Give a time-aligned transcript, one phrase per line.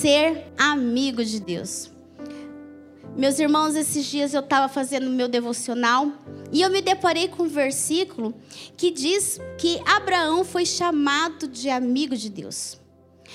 [0.00, 1.90] Ser amigo de Deus?
[3.16, 6.12] Meus irmãos, esses dias eu estava fazendo meu devocional
[6.52, 8.32] e eu me deparei com um versículo
[8.76, 12.78] que diz que Abraão foi chamado de amigo de Deus.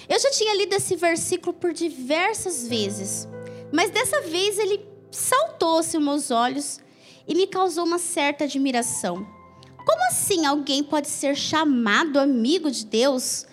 [0.07, 3.27] Eu já tinha lido esse versículo por diversas vezes,
[3.69, 6.79] mas dessa vez ele saltou-se aos meus olhos
[7.27, 9.27] e me causou uma certa admiração.
[9.85, 13.45] Como assim alguém pode ser chamado amigo de Deus?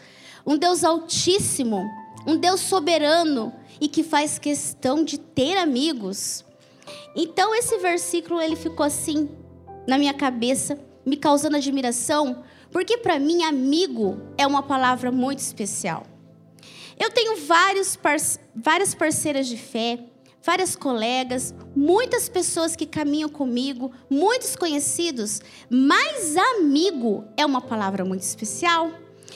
[0.46, 1.90] Um Deus altíssimo,
[2.26, 6.44] um Deus soberano e que faz questão de ter amigos.
[7.14, 9.28] Então esse versículo ele ficou assim
[9.86, 16.04] na minha cabeça, me causando admiração, porque para mim amigo é uma palavra muito especial.
[16.98, 17.98] Eu tenho vários
[18.54, 19.98] várias parceiras de fé,
[20.42, 28.22] várias colegas, muitas pessoas que caminham comigo, muitos conhecidos, mas amigo é uma palavra muito
[28.22, 28.90] especial.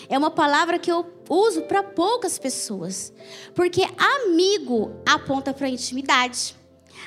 [0.09, 3.13] É uma palavra que eu uso para poucas pessoas,
[3.55, 6.57] porque amigo aponta para intimidade,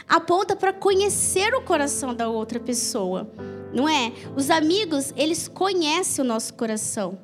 [0.08, 3.30] aponta para conhecer o coração da outra pessoa,
[3.74, 4.12] não é?
[4.36, 7.20] Os amigos, eles conhecem o nosso coração.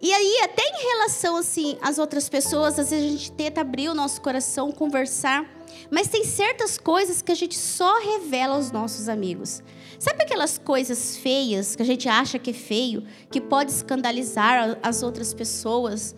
[0.00, 3.88] E aí, até em relação assim às outras pessoas, às vezes a gente tenta abrir
[3.88, 5.44] o nosso coração, conversar,
[5.90, 9.62] mas tem certas coisas que a gente só revela aos nossos amigos.
[9.98, 15.02] Sabe aquelas coisas feias que a gente acha que é feio, que pode escandalizar as
[15.02, 16.14] outras pessoas,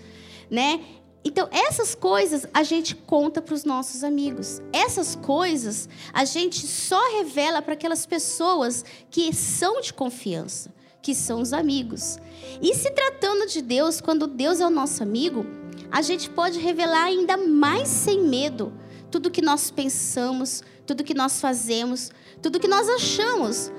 [0.50, 0.80] né?
[1.24, 4.60] Então, essas coisas a gente conta para os nossos amigos.
[4.72, 10.70] Essas coisas a gente só revela para aquelas pessoas que são de confiança
[11.02, 12.18] que são os amigos.
[12.60, 15.46] E se tratando de Deus, quando Deus é o nosso amigo,
[15.90, 18.72] a gente pode revelar ainda mais sem medo
[19.10, 22.10] tudo que nós pensamos, tudo que nós fazemos,
[22.42, 23.70] tudo que nós achamos.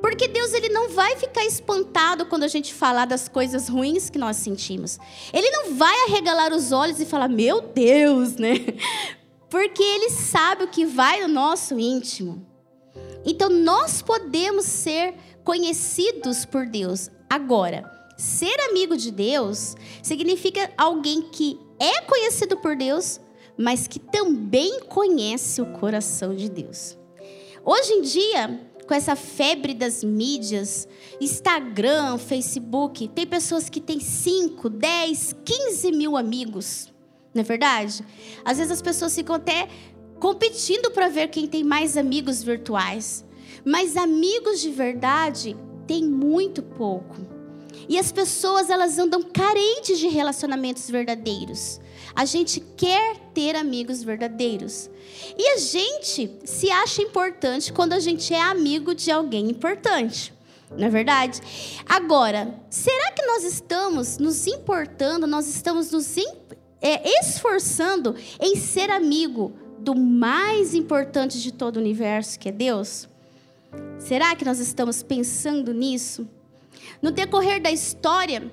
[0.00, 4.18] Porque Deus ele não vai ficar espantado quando a gente falar das coisas ruins que
[4.18, 4.98] nós sentimos.
[5.32, 8.54] Ele não vai arregalar os olhos e falar: "Meu Deus", né?
[9.50, 12.46] Porque ele sabe o que vai no nosso íntimo.
[13.24, 15.14] Então nós podemos ser
[15.44, 17.10] conhecidos por Deus.
[17.28, 17.84] Agora,
[18.16, 23.20] ser amigo de Deus significa alguém que é conhecido por Deus,
[23.58, 26.99] mas que também conhece o coração de Deus.
[27.64, 30.88] Hoje em dia, com essa febre das mídias,
[31.20, 36.92] Instagram, Facebook, tem pessoas que têm 5, 10, 15 mil amigos.
[37.34, 38.04] Não é verdade?
[38.44, 39.68] Às vezes as pessoas ficam até
[40.18, 43.24] competindo para ver quem tem mais amigos virtuais.
[43.64, 45.56] Mas amigos de verdade
[45.86, 47.16] tem muito pouco.
[47.88, 51.80] E as pessoas elas andam carentes de relacionamentos verdadeiros.
[52.14, 54.90] A gente quer ter amigos verdadeiros.
[55.36, 60.32] E a gente se acha importante quando a gente é amigo de alguém importante.
[60.70, 61.40] Não é verdade?
[61.88, 66.16] Agora, será que nós estamos nos importando, nós estamos nos
[66.80, 73.08] é, esforçando em ser amigo do mais importante de todo o universo, que é Deus?
[73.98, 76.28] Será que nós estamos pensando nisso?
[77.02, 78.50] No decorrer da história,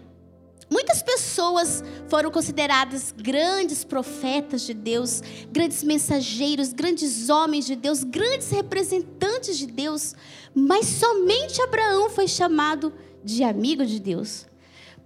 [0.70, 8.50] muitas pessoas foram consideradas grandes profetas de Deus, grandes mensageiros, grandes homens de Deus, grandes
[8.50, 10.16] representantes de Deus,
[10.54, 14.46] mas somente Abraão foi chamado de amigo de Deus.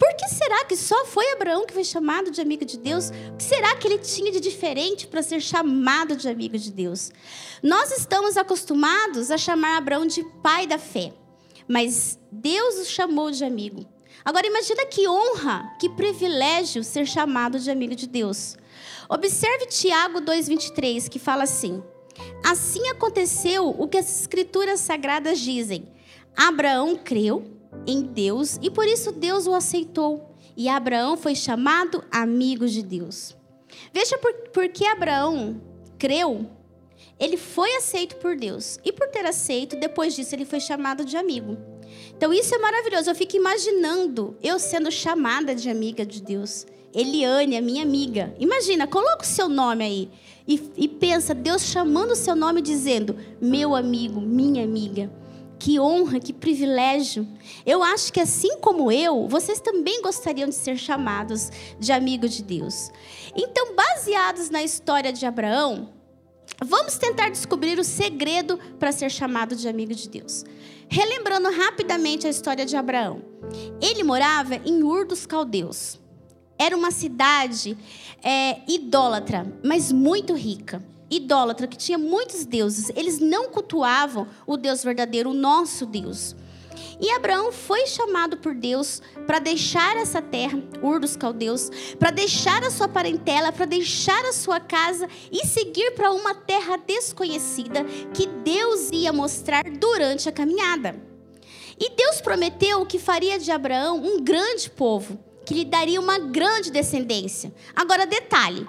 [0.01, 3.11] Por que será que só foi Abraão que foi chamado de amigo de Deus?
[3.33, 7.11] O que será que ele tinha de diferente para ser chamado de amigo de Deus?
[7.61, 11.13] Nós estamos acostumados a chamar Abraão de pai da fé,
[11.67, 13.85] mas Deus o chamou de amigo.
[14.23, 18.57] Agora imagina que honra, que privilégio ser chamado de amigo de Deus.
[19.09, 21.83] Observe Tiago 2:23, que fala assim:
[22.43, 25.87] Assim aconteceu o que as escrituras sagradas dizem.
[26.35, 27.43] Abraão creu
[27.85, 30.35] em Deus e por isso Deus o aceitou.
[30.55, 33.35] E Abraão foi chamado amigo de Deus.
[33.93, 35.61] Veja por, por que Abraão
[35.97, 36.49] creu.
[37.19, 38.79] Ele foi aceito por Deus.
[38.83, 41.57] E por ter aceito, depois disso, ele foi chamado de amigo.
[42.21, 43.09] Então isso é maravilhoso.
[43.09, 46.67] Eu fico imaginando eu sendo chamada de amiga de Deus.
[46.93, 48.31] Eliane, a minha amiga.
[48.37, 50.11] Imagina, coloca o seu nome aí.
[50.47, 55.11] E, e pensa, Deus chamando o seu nome dizendo: meu amigo, minha amiga.
[55.57, 57.27] Que honra, que privilégio.
[57.65, 62.43] Eu acho que assim como eu, vocês também gostariam de ser chamados de amigo de
[62.43, 62.91] Deus.
[63.35, 65.89] Então, baseados na história de Abraão,
[66.63, 70.45] vamos tentar descobrir o segredo para ser chamado de amigo de Deus.
[70.93, 73.21] Relembrando rapidamente a história de Abraão.
[73.81, 75.97] Ele morava em Ur dos Caldeus.
[76.59, 77.77] Era uma cidade
[78.21, 82.89] é, idólatra, mas muito rica idólatra, que tinha muitos deuses.
[82.95, 86.35] Eles não cultuavam o Deus verdadeiro, o nosso Deus.
[86.99, 92.63] E Abraão foi chamado por Deus para deixar essa terra, Ur dos Caldeus, para deixar
[92.63, 97.83] a sua parentela, para deixar a sua casa e seguir para uma terra desconhecida
[98.13, 100.95] que Deus ia mostrar durante a caminhada.
[101.79, 106.69] E Deus prometeu que faria de Abraão um grande povo, que lhe daria uma grande
[106.69, 107.51] descendência.
[107.75, 108.67] Agora, detalhe: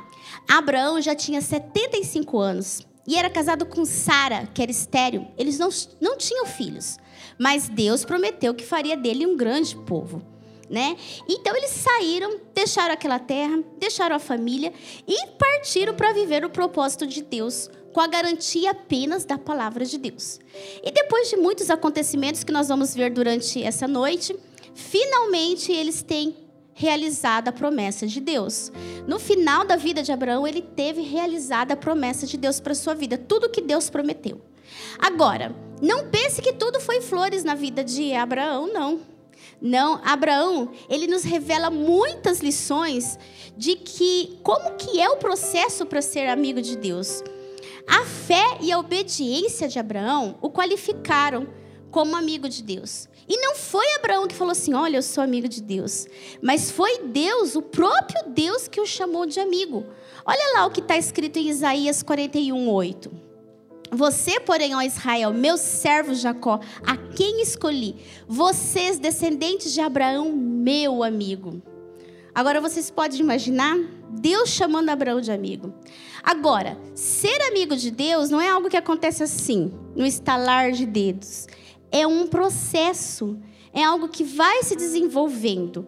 [0.48, 5.28] Abraão já tinha 75 anos e era casado com Sara, que era estéril.
[5.36, 5.68] Eles não,
[6.00, 6.96] não tinham filhos.
[7.42, 10.22] Mas Deus prometeu que faria dele um grande povo.
[10.70, 10.96] Né?
[11.28, 14.72] Então eles saíram, deixaram aquela terra, deixaram a família
[15.08, 19.98] e partiram para viver o propósito de Deus, com a garantia apenas da palavra de
[19.98, 20.38] Deus.
[20.84, 24.36] E depois de muitos acontecimentos que nós vamos ver durante essa noite,
[24.72, 26.36] finalmente eles têm
[26.72, 28.70] realizado a promessa de Deus.
[29.04, 32.94] No final da vida de Abraão, ele teve realizada a promessa de Deus para sua
[32.94, 34.40] vida, tudo que Deus prometeu.
[34.96, 39.00] Agora, não pense que tudo foi flores na vida de Abraão, não.
[39.60, 43.18] Não, Abraão, ele nos revela muitas lições
[43.56, 47.24] de que como que é o processo para ser amigo de Deus.
[47.84, 51.48] A fé e a obediência de Abraão o qualificaram
[51.90, 53.08] como amigo de Deus.
[53.28, 56.06] E não foi Abraão que falou assim: Olha, eu sou amigo de Deus.
[56.40, 59.84] Mas foi Deus, o próprio Deus, que o chamou de amigo.
[60.24, 63.31] Olha lá o que está escrito em Isaías 41, 8.
[63.94, 67.96] Você, porém, ó Israel, meu servo Jacó, a quem escolhi,
[68.26, 71.62] vocês, descendentes de Abraão, meu amigo.
[72.34, 73.76] Agora vocês podem imaginar
[74.08, 75.74] Deus chamando Abraão de amigo.
[76.22, 81.46] Agora, ser amigo de Deus não é algo que acontece assim, no estalar de dedos.
[81.90, 83.38] É um processo
[83.72, 85.86] é algo que vai se desenvolvendo.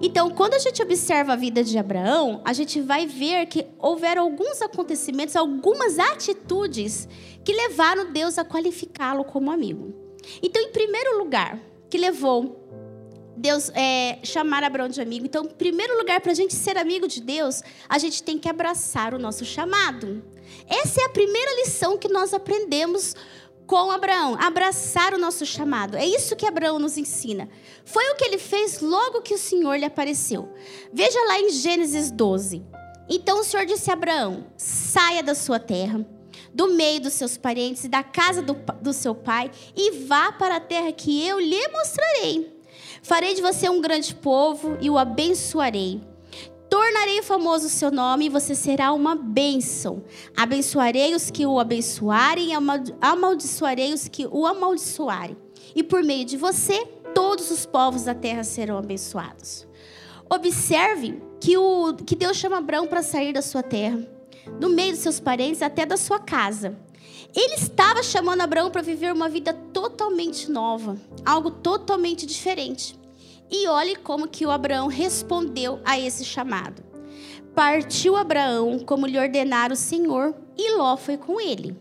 [0.00, 4.22] Então, quando a gente observa a vida de Abraão, a gente vai ver que houveram
[4.22, 7.08] alguns acontecimentos, algumas atitudes
[7.44, 9.94] que levaram Deus a qualificá-lo como amigo.
[10.42, 12.60] Então, em primeiro lugar, que levou
[13.36, 15.24] Deus é, chamar Abraão de amigo.
[15.24, 18.48] Então, em primeiro lugar, para a gente ser amigo de Deus, a gente tem que
[18.48, 20.22] abraçar o nosso chamado.
[20.68, 23.14] Essa é a primeira lição que nós aprendemos
[23.70, 25.96] com Abraão, abraçar o nosso chamado.
[25.96, 27.48] É isso que Abraão nos ensina.
[27.84, 30.52] Foi o que ele fez logo que o Senhor lhe apareceu.
[30.92, 32.64] Veja lá em Gênesis 12.
[33.08, 36.04] Então o Senhor disse a Abraão: saia da sua terra,
[36.52, 40.56] do meio dos seus parentes e da casa do, do seu pai, e vá para
[40.56, 42.60] a terra que eu lhe mostrarei.
[43.04, 46.09] Farei de você um grande povo e o abençoarei
[46.70, 50.04] tornarei famoso o seu nome e você será uma bênção.
[50.36, 52.52] Abençoarei os que o abençoarem e
[53.00, 55.36] amaldiçoarei os que o amaldiçoarem.
[55.74, 59.66] E por meio de você, todos os povos da terra serão abençoados.
[60.30, 64.06] Observe que, o, que Deus chama Abraão para sair da sua terra,
[64.60, 66.78] do meio dos seus parentes, até da sua casa.
[67.34, 72.99] Ele estava chamando Abraão para viver uma vida totalmente nova, algo totalmente diferente.
[73.50, 76.82] E olhe como que o Abraão respondeu a esse chamado.
[77.54, 81.76] Partiu Abraão como lhe ordenara o Senhor, e Ló foi com ele.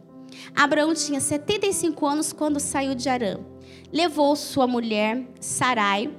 [0.56, 3.40] Abraão tinha 75 anos quando saiu de Arã.
[3.92, 6.12] Levou sua mulher, Sarai,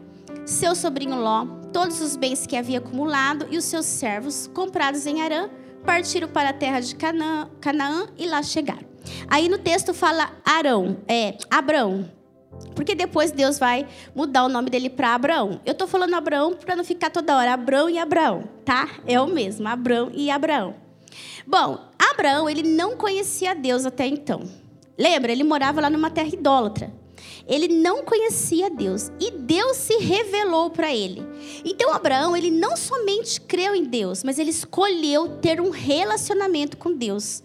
[0.47, 5.23] seu sobrinho Ló, todos os bens que havia acumulado e os seus servos, comprados em
[5.23, 5.49] Arã,
[5.85, 8.89] partiram para a terra de Canaã, Canaã e lá chegaram.
[9.29, 12.20] Aí no texto fala Arão, é Abraão.
[12.75, 15.61] Porque depois Deus vai mudar o nome dele para Abraão.
[15.65, 18.89] Eu estou falando Abraão para não ficar toda hora Abraão e Abraão, tá?
[19.07, 20.75] É o mesmo, Abraão e Abraão.
[21.47, 24.43] Bom, Abraão, ele não conhecia Deus até então.
[24.99, 25.33] Lembra?
[25.33, 26.93] Ele morava lá numa terra idólatra.
[27.47, 31.27] Ele não conhecia Deus e Deus se revelou para ele.
[31.65, 36.93] Então Abraão, ele não somente creu em Deus, mas ele escolheu ter um relacionamento com
[36.93, 37.43] Deus.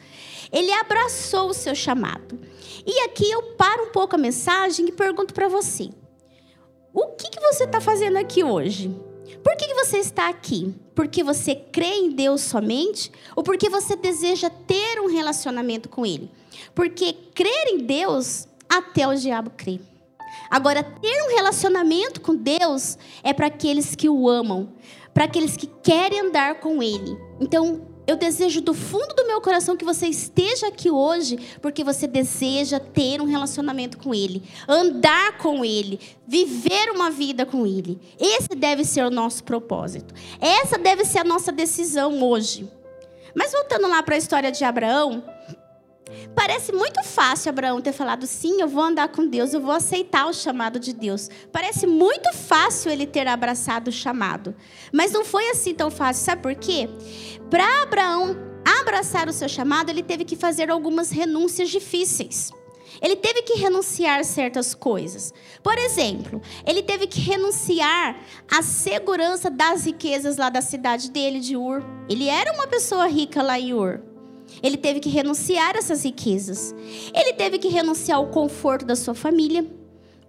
[0.52, 2.40] Ele abraçou o seu chamado.
[2.86, 5.90] E aqui eu paro um pouco a mensagem e pergunto para você:
[6.94, 8.90] o que, que você está fazendo aqui hoje?
[9.44, 10.74] Por que, que você está aqui?
[10.94, 13.12] Porque você crê em Deus somente?
[13.36, 16.32] Ou porque você deseja ter um relacionamento com Ele?
[16.74, 19.80] Porque crer em Deus, até o diabo crê.
[20.50, 24.70] Agora, ter um relacionamento com Deus é para aqueles que o amam,
[25.14, 27.18] para aqueles que querem andar com Ele.
[27.40, 32.08] Então, eu desejo do fundo do meu coração que você esteja aqui hoje, porque você
[32.08, 38.00] deseja ter um relacionamento com Ele, andar com Ele, viver uma vida com Ele.
[38.20, 40.14] Esse deve ser o nosso propósito.
[40.40, 42.70] Essa deve ser a nossa decisão hoje.
[43.34, 45.24] Mas voltando lá para a história de Abraão,
[46.36, 50.28] Parece muito fácil Abraão ter falado sim, eu vou andar com Deus, eu vou aceitar
[50.28, 51.30] o chamado de Deus.
[51.52, 54.56] Parece muito fácil ele ter abraçado o chamado.
[54.92, 56.90] Mas não foi assim tão fácil, sabe por quê?
[57.50, 58.36] Para Abraão
[58.82, 62.52] abraçar o seu chamado, ele teve que fazer algumas renúncias difíceis.
[63.02, 65.34] Ele teve que renunciar certas coisas.
[65.62, 68.18] Por exemplo, ele teve que renunciar
[68.50, 71.84] à segurança das riquezas lá da cidade dele, de Ur.
[72.10, 74.02] Ele era uma pessoa rica lá em Ur.
[74.62, 76.74] Ele teve que renunciar a essas riquezas.
[77.14, 79.66] Ele teve que renunciar ao conforto da sua família,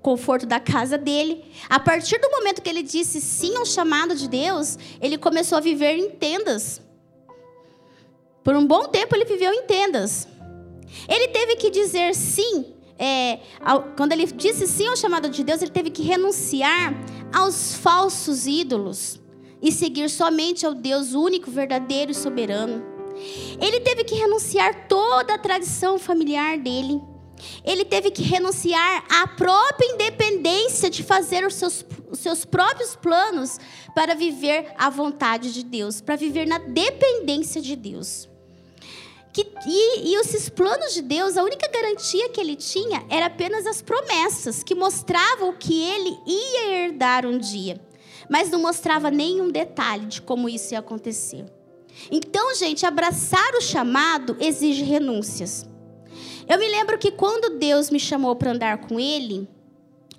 [0.02, 1.45] conforto da casa dele.
[1.68, 5.61] A partir do momento que ele disse sim ao chamado de Deus, ele começou a
[5.61, 6.80] viver em tendas.
[8.45, 10.28] Por um bom tempo ele viveu em tendas.
[11.09, 12.73] Ele teve que dizer sim.
[12.99, 16.95] É, ao, quando ele disse sim ao chamado de Deus, ele teve que renunciar
[17.35, 19.21] aos falsos ídolos
[19.61, 22.95] e seguir somente ao Deus único, verdadeiro e soberano.
[23.61, 27.00] Ele teve que renunciar toda a tradição familiar dele.
[27.64, 33.58] Ele teve que renunciar à própria independência de fazer os seus, os seus próprios planos
[33.94, 38.28] para viver a vontade de Deus, para viver na dependência de Deus.
[39.32, 43.66] Que, e, e esses planos de Deus, a única garantia que ele tinha era apenas
[43.66, 47.78] as promessas, que mostravam que ele ia herdar um dia,
[48.30, 51.44] mas não mostrava nenhum detalhe de como isso ia acontecer.
[52.10, 55.68] Então, gente, abraçar o chamado exige renúncias.
[56.48, 59.48] Eu me lembro que quando Deus me chamou para andar com Ele,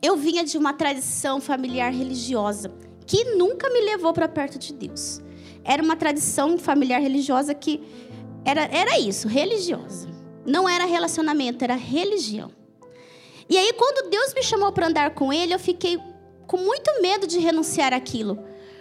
[0.02, 2.72] eu vinha de uma tradição familiar religiosa
[3.06, 5.22] que nunca me levou para perto de Deus.
[5.64, 7.82] Era uma tradição familiar religiosa que
[8.44, 10.10] era, era isso, religiosa.
[10.46, 12.52] Não era relacionamento, era religião.
[13.50, 15.98] E aí, quando Deus me chamou para andar com Ele, eu fiquei
[16.46, 18.40] com muito medo de renunciar aquilo.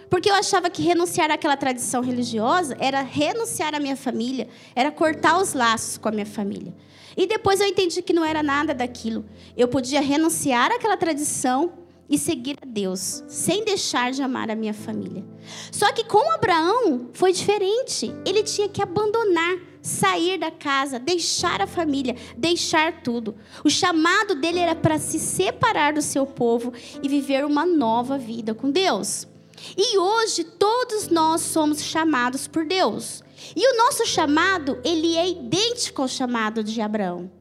[0.09, 5.39] Porque eu achava que renunciar àquela tradição religiosa era renunciar à minha família, era cortar
[5.41, 6.73] os laços com a minha família.
[7.15, 9.25] E depois eu entendi que não era nada daquilo.
[9.55, 11.73] Eu podia renunciar àquela tradição
[12.09, 15.25] e seguir a Deus, sem deixar de amar a minha família.
[15.71, 18.13] Só que com Abraão foi diferente.
[18.25, 23.35] Ele tinha que abandonar, sair da casa, deixar a família, deixar tudo.
[23.63, 26.71] O chamado dele era para se separar do seu povo
[27.01, 29.27] e viver uma nova vida com Deus.
[29.77, 33.23] E hoje todos nós somos chamados por Deus.
[33.55, 37.31] E o nosso chamado, ele é idêntico ao chamado de Abraão.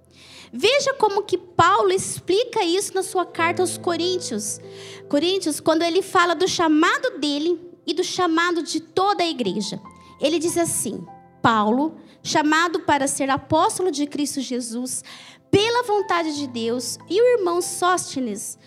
[0.52, 4.60] Veja como que Paulo explica isso na sua carta aos Coríntios.
[5.08, 9.80] Coríntios, quando ele fala do chamado dele e do chamado de toda a igreja.
[10.20, 11.04] Ele diz assim:
[11.42, 15.04] Paulo, chamado para ser apóstolo de Cristo Jesus,
[15.50, 18.58] pela vontade de Deus, e o irmão Sóstenes,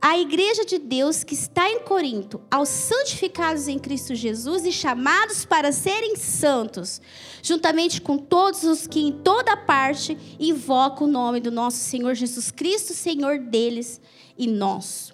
[0.00, 5.44] a igreja de Deus que está em Corinto, aos santificados em Cristo Jesus e chamados
[5.44, 7.02] para serem santos,
[7.42, 12.50] juntamente com todos os que em toda parte invocam o nome do nosso Senhor Jesus
[12.50, 14.00] Cristo, Senhor deles
[14.38, 15.12] e nós.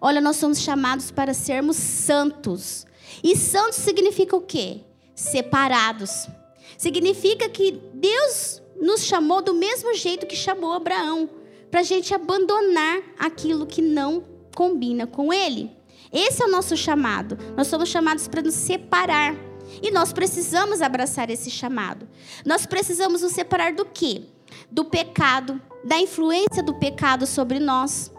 [0.00, 2.86] Olha, nós somos chamados para sermos santos.
[3.24, 4.82] E santos significa o quê?
[5.16, 6.28] Separados.
[6.76, 11.28] Significa que Deus nos chamou do mesmo jeito que chamou Abraão
[11.70, 15.70] para a gente abandonar aquilo que não combina com Ele.
[16.12, 17.38] Esse é o nosso chamado.
[17.56, 19.34] Nós somos chamados para nos separar.
[19.82, 22.08] E nós precisamos abraçar esse chamado.
[22.44, 24.22] Nós precisamos nos separar do quê?
[24.70, 28.10] Do pecado, da influência do pecado sobre nós.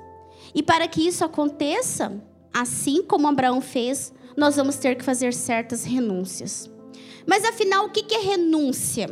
[0.54, 2.22] E para que isso aconteça,
[2.54, 6.70] assim como Abraão fez, nós vamos ter que fazer certas renúncias.
[7.26, 9.08] Mas afinal, o que é renúncia?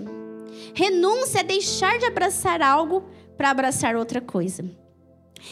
[0.74, 3.04] Renúncia é deixar de abraçar algo
[3.38, 4.66] para abraçar outra coisa.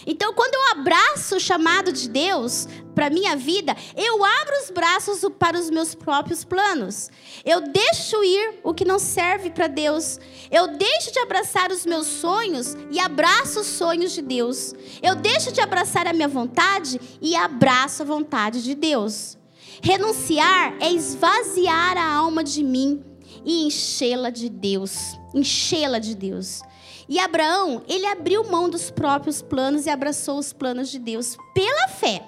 [0.06, 5.22] Então, quando eu abraço o chamado de Deus para minha vida, eu abro os braços
[5.38, 7.10] para os meus próprios planos.
[7.44, 10.20] Eu deixo ir o que não serve para Deus.
[10.52, 14.74] Eu deixo de abraçar os meus sonhos e abraço os sonhos de Deus.
[15.02, 19.38] Eu deixo de abraçar a minha vontade e abraço a vontade de Deus.
[19.82, 23.04] Renunciar é esvaziar a alma de mim
[23.44, 25.16] e enchê-la de Deus.
[25.34, 26.62] Enchê-la de Deus.
[27.08, 31.88] E Abraão, ele abriu mão dos próprios planos e abraçou os planos de Deus pela
[31.88, 32.24] fé.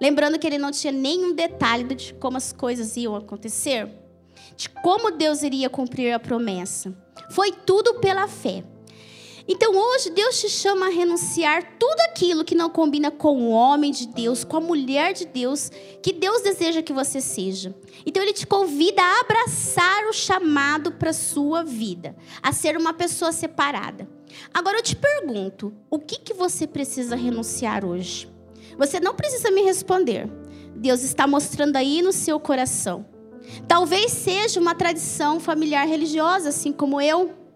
[0.00, 3.90] Lembrando que ele não tinha nenhum detalhe de como as coisas iam acontecer,
[4.56, 6.96] de como Deus iria cumprir a promessa.
[7.30, 8.62] Foi tudo pela fé.
[9.50, 13.90] Então hoje Deus te chama a renunciar tudo aquilo que não combina com o homem
[13.90, 15.70] de Deus, com a mulher de Deus,
[16.02, 17.74] que Deus deseja que você seja.
[18.04, 23.32] Então ele te convida a abraçar o chamado para sua vida, a ser uma pessoa
[23.32, 24.06] separada.
[24.52, 28.30] Agora eu te pergunto, o que que você precisa renunciar hoje?
[28.76, 30.30] Você não precisa me responder.
[30.76, 33.06] Deus está mostrando aí no seu coração.
[33.66, 37.47] Talvez seja uma tradição familiar religiosa, assim como eu.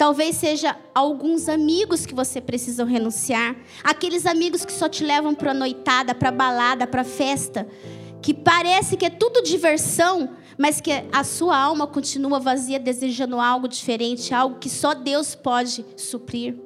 [0.00, 3.54] Talvez seja alguns amigos que você precisa renunciar,
[3.84, 7.68] aqueles amigos que só te levam para noitada, para balada, para festa,
[8.22, 13.68] que parece que é tudo diversão, mas que a sua alma continua vazia, desejando algo
[13.68, 16.58] diferente, algo que só Deus pode suprir.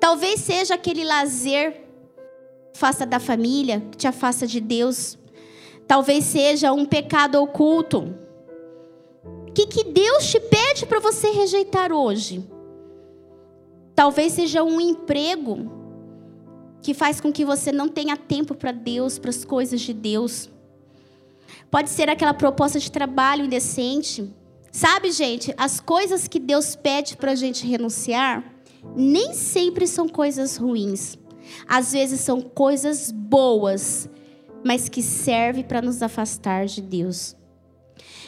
[0.00, 1.84] Talvez seja aquele lazer
[2.74, 5.18] afasta da família, que te afasta de Deus.
[5.86, 8.26] Talvez seja um pecado oculto.
[9.58, 12.48] Que, que Deus te pede para você rejeitar hoje?
[13.92, 15.68] Talvez seja um emprego
[16.80, 20.48] que faz com que você não tenha tempo para Deus, para as coisas de Deus.
[21.72, 24.32] Pode ser aquela proposta de trabalho indecente.
[24.70, 28.44] Sabe, gente, as coisas que Deus pede para a gente renunciar
[28.94, 31.18] nem sempre são coisas ruins.
[31.66, 34.08] Às vezes são coisas boas,
[34.64, 37.36] mas que servem para nos afastar de Deus.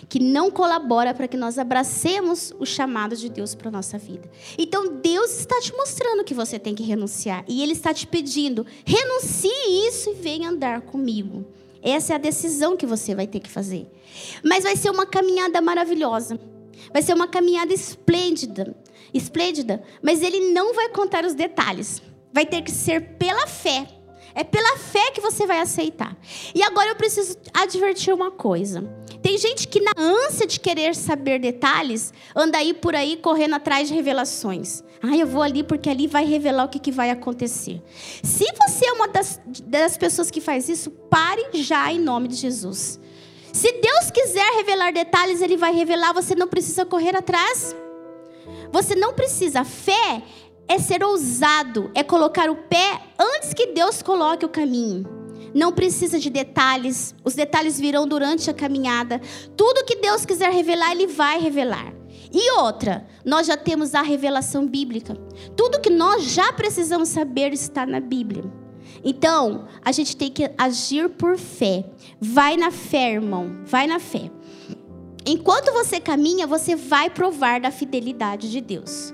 [0.09, 4.31] Que não colabora para que nós abracemos o chamado de Deus para a nossa vida.
[4.59, 7.45] Então Deus está te mostrando que você tem que renunciar.
[7.49, 11.47] E Ele está te pedindo: renuncie isso e venha andar comigo.
[11.83, 13.87] Essa é a decisão que você vai ter que fazer.
[14.45, 16.39] Mas vai ser uma caminhada maravilhosa.
[16.93, 18.75] Vai ser uma caminhada esplêndida,
[19.13, 22.03] esplêndida, mas ele não vai contar os detalhes.
[22.33, 23.87] Vai ter que ser pela fé.
[24.35, 26.17] É pela fé que você vai aceitar.
[26.55, 28.89] E agora eu preciso advertir uma coisa.
[29.23, 33.89] Tem gente que, na ânsia de querer saber detalhes, anda aí por aí correndo atrás
[33.89, 34.83] de revelações.
[35.03, 37.83] Ah, eu vou ali porque ali vai revelar o que, que vai acontecer.
[38.23, 42.37] Se você é uma das, das pessoas que faz isso, pare já em nome de
[42.37, 43.01] Jesus.
[43.53, 47.75] Se Deus quiser revelar detalhes, Ele vai revelar, você não precisa correr atrás.
[48.73, 49.65] Você não precisa.
[49.65, 50.23] Fé
[50.69, 55.20] é ser ousado, é colocar o pé antes que Deus coloque o caminho.
[55.55, 59.21] Não precisa de detalhes, os detalhes virão durante a caminhada.
[59.57, 61.93] Tudo que Deus quiser revelar, Ele vai revelar.
[62.33, 65.15] E outra, nós já temos a revelação bíblica.
[65.57, 68.45] Tudo que nós já precisamos saber está na Bíblia.
[69.03, 71.85] Então, a gente tem que agir por fé.
[72.21, 73.63] Vai na fé, irmão.
[73.65, 74.31] Vai na fé.
[75.27, 79.13] Enquanto você caminha, você vai provar da fidelidade de Deus.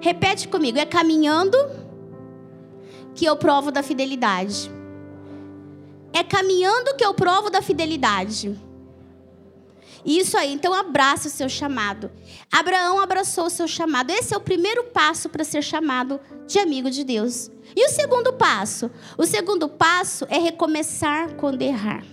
[0.00, 1.56] Repete comigo: é caminhando
[3.14, 4.70] que eu provo da fidelidade.
[6.12, 8.58] É caminhando que eu provo da fidelidade.
[10.04, 12.10] Isso aí, então abraça o seu chamado.
[12.50, 14.10] Abraão abraçou o seu chamado.
[14.10, 17.50] Esse é o primeiro passo para ser chamado de amigo de Deus.
[17.76, 18.90] E o segundo passo?
[19.18, 22.04] O segundo passo é recomeçar quando errar.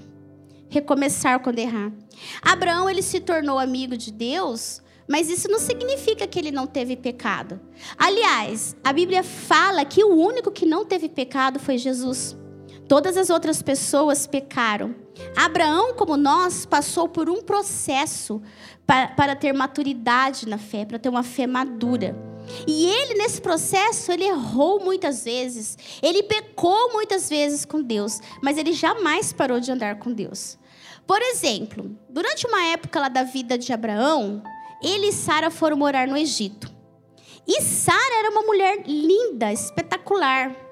[0.70, 1.92] Recomeçar quando errar.
[2.42, 6.98] Abraão ele se tornou amigo de Deus mas isso não significa que ele não teve
[6.98, 7.60] pecado.
[7.98, 12.36] Aliás, a Bíblia fala que o único que não teve pecado foi Jesus.
[12.88, 14.96] Todas as outras pessoas pecaram.
[15.36, 18.42] Abraão, como nós, passou por um processo
[18.86, 22.16] para, para ter maturidade na fé, para ter uma fé madura.
[22.66, 25.78] E ele, nesse processo, ele errou muitas vezes.
[26.02, 28.22] Ele pecou muitas vezes com Deus.
[28.42, 30.58] Mas ele jamais parou de andar com Deus.
[31.06, 34.42] Por exemplo, durante uma época lá da vida de Abraão,
[34.82, 36.72] ele e Sara foram morar no Egito.
[37.46, 40.67] E Sara era uma mulher linda, espetacular.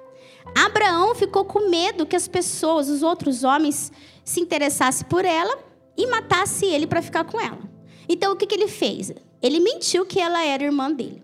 [0.54, 3.92] Abraão ficou com medo que as pessoas, os outros homens,
[4.24, 5.58] se interessassem por ela
[5.98, 7.60] e matassem ele para ficar com ela.
[8.08, 9.12] Então o que, que ele fez?
[9.42, 11.24] Ele mentiu que ela era irmã dele.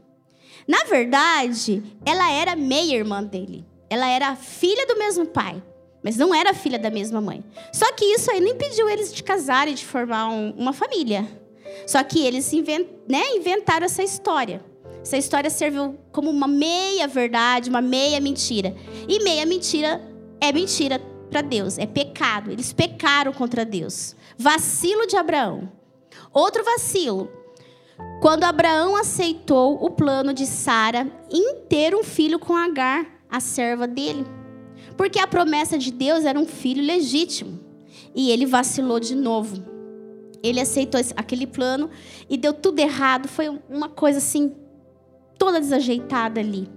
[0.68, 3.66] Na verdade, ela era meia-irmã dele.
[3.90, 5.62] Ela era filha do mesmo pai,
[6.04, 7.44] mas não era filha da mesma mãe.
[7.74, 11.28] Só que isso aí não impediu eles de casarem, de formar um, uma família.
[11.86, 14.64] Só que eles invent, né, inventaram essa história.
[15.02, 18.76] Essa história serviu como uma meia verdade, uma meia mentira.
[19.08, 20.02] E meia mentira
[20.40, 22.52] é mentira para Deus, é pecado.
[22.52, 24.16] Eles pecaram contra Deus.
[24.38, 25.72] Vacilo de Abraão.
[26.34, 27.30] Outro vacilo.
[28.22, 33.88] Quando Abraão aceitou o plano de Sara em ter um filho com Agar, a serva
[33.88, 34.26] dele.
[34.98, 37.60] Porque a promessa de Deus era um filho legítimo.
[38.14, 39.64] E ele vacilou de novo.
[40.44, 41.90] Ele aceitou aquele plano
[42.30, 43.28] e deu tudo errado.
[43.28, 44.54] Foi uma coisa assim,
[45.42, 46.70] toda desajeitada ali.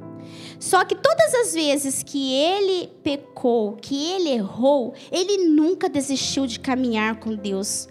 [0.58, 6.58] Só que todas as vezes que ele pecou, que ele errou, ele nunca desistiu de
[6.58, 7.86] caminhar com Deus.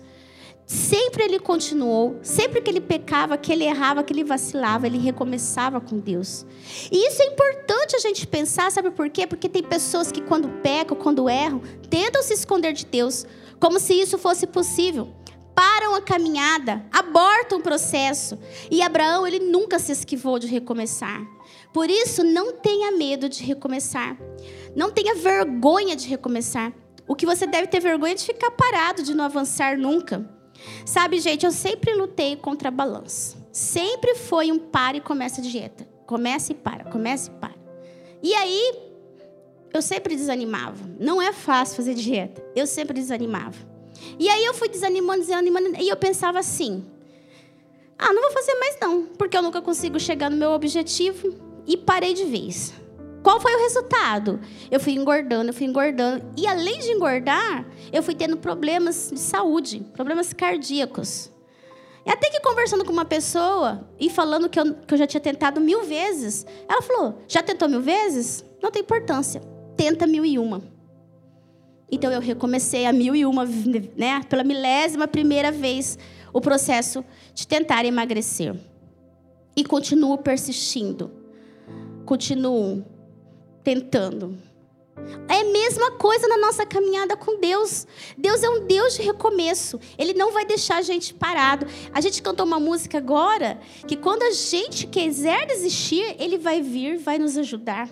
[0.66, 5.80] Sempre ele continuou, sempre que ele pecava, que ele errava, que ele vacilava, ele recomeçava
[5.80, 6.44] com Deus.
[6.92, 9.28] E isso é importante a gente pensar, sabe por quê?
[9.28, 13.28] Porque tem pessoas que quando pecam, quando erram, tentam se esconder de Deus,
[13.60, 15.14] como se isso fosse possível
[15.56, 18.38] param a caminhada, abortam o processo.
[18.70, 21.22] E Abraão, ele nunca se esquivou de recomeçar.
[21.74, 24.18] Por isso, não tenha medo de recomeçar.
[24.76, 26.74] Não tenha vergonha de recomeçar.
[27.08, 30.30] O que você deve ter vergonha é de ficar parado, de não avançar nunca.
[30.86, 33.38] Sabe, gente, eu sempre lutei contra a balança.
[33.52, 35.88] Sempre foi um para e começa a dieta.
[36.06, 37.56] Começa e para, começa e para.
[38.22, 38.74] E aí,
[39.74, 40.84] eu sempre desanimava.
[41.00, 42.44] Não é fácil fazer dieta.
[42.56, 43.73] Eu sempre desanimava.
[44.20, 46.86] E aí eu fui desanimando, desanimando, e eu pensava assim:
[47.98, 51.34] ah, não vou fazer mais não, porque eu nunca consigo chegar no meu objetivo.
[51.66, 52.74] e parei de vez.
[53.24, 54.42] Qual foi o resultado?
[54.70, 56.26] Eu fui engordando, eu fui engordando.
[56.36, 61.32] E além de engordar, eu fui tendo problemas de saúde, problemas cardíacos.
[62.06, 65.22] E até que conversando com uma pessoa e falando que eu, que eu já tinha
[65.22, 68.44] tentado mil vezes, ela falou: Já tentou mil vezes?
[68.62, 69.42] Não tem importância.
[69.78, 70.62] Tenta mil e uma.
[71.91, 73.46] Então eu recomecei a mil e uma,
[73.96, 75.98] né, pela milésima primeira vez,
[76.32, 78.56] o processo de tentar emagrecer.
[79.56, 81.12] E continuo persistindo.
[82.06, 82.84] Continuo
[83.63, 84.38] tentando.
[85.28, 87.88] É a mesma coisa na nossa caminhada com Deus.
[88.17, 89.80] Deus é um Deus de recomeço.
[89.98, 91.65] Ele não vai deixar a gente parado.
[91.93, 96.98] A gente cantou uma música agora que quando a gente quiser desistir, Ele vai vir,
[96.98, 97.89] vai nos ajudar.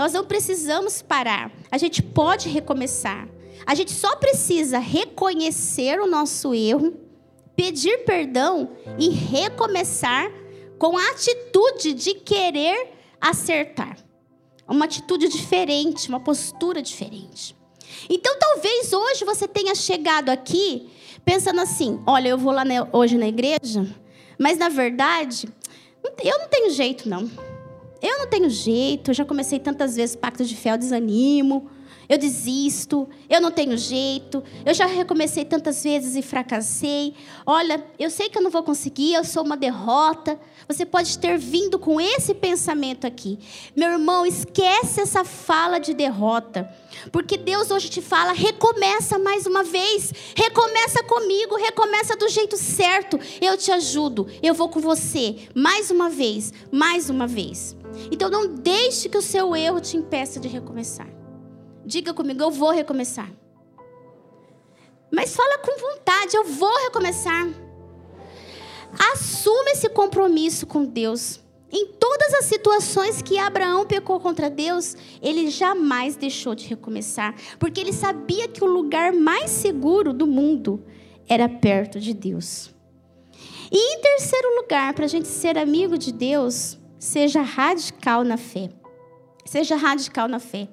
[0.00, 1.52] Nós não precisamos parar.
[1.70, 3.28] A gente pode recomeçar.
[3.66, 6.98] A gente só precisa reconhecer o nosso erro,
[7.54, 10.32] pedir perdão e recomeçar
[10.78, 13.98] com a atitude de querer acertar
[14.66, 17.54] uma atitude diferente, uma postura diferente.
[18.08, 20.90] Então, talvez hoje você tenha chegado aqui
[21.26, 23.86] pensando assim: olha, eu vou lá hoje na igreja,
[24.38, 25.46] mas na verdade,
[26.24, 27.49] eu não tenho jeito, não.
[28.02, 31.70] Eu não tenho jeito, eu já comecei tantas vezes pacto de fé, eu desanimo,
[32.10, 37.14] eu desisto, eu não tenho jeito, eu já recomecei tantas vezes e fracassei.
[37.46, 40.36] Olha, eu sei que eu não vou conseguir, eu sou uma derrota.
[40.66, 43.38] Você pode ter vindo com esse pensamento aqui.
[43.76, 46.68] Meu irmão, esquece essa fala de derrota.
[47.12, 50.12] Porque Deus hoje te fala: recomeça mais uma vez.
[50.34, 53.20] Recomeça comigo, recomeça do jeito certo.
[53.40, 55.48] Eu te ajudo, eu vou com você.
[55.54, 57.76] Mais uma vez, mais uma vez.
[58.10, 61.08] Então não deixe que o seu erro te impeça de recomeçar.
[61.84, 63.30] Diga comigo, eu vou recomeçar.
[65.10, 67.48] Mas fala com vontade, eu vou recomeçar.
[69.12, 71.40] Assuma esse compromisso com Deus.
[71.72, 77.80] Em todas as situações que Abraão pecou contra Deus, ele jamais deixou de recomeçar, porque
[77.80, 80.84] ele sabia que o lugar mais seguro do mundo
[81.28, 82.74] era perto de Deus.
[83.70, 88.70] E em terceiro lugar, para a gente ser amigo de Deus, seja radical na fé.
[89.44, 90.68] Seja radical na fé